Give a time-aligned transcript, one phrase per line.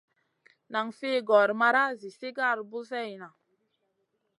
[0.71, 3.29] Nan fi gor mara zi sigar buseyna.